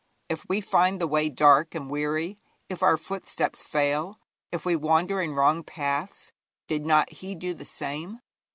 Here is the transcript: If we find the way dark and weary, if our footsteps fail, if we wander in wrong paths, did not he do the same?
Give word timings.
If 0.29 0.49
we 0.49 0.61
find 0.61 0.99
the 0.99 1.05
way 1.05 1.29
dark 1.29 1.75
and 1.75 1.87
weary, 1.87 2.39
if 2.69 2.81
our 2.81 2.97
footsteps 2.97 3.63
fail, 3.63 4.19
if 4.51 4.65
we 4.65 4.75
wander 4.75 5.21
in 5.21 5.35
wrong 5.35 5.63
paths, 5.63 6.31
did 6.67 6.87
not 6.87 7.11
he 7.13 7.35
do 7.35 7.53
the 7.53 7.65
same? 7.65 8.19